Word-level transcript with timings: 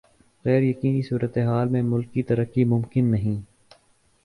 غیر 0.45 0.63
یقینی 0.63 1.01
صورتحال 1.01 1.67
میں 1.69 1.81
ملکی 1.81 2.23
ترقی 2.23 2.63
ممکن 2.63 3.11
نہیں 3.11 3.39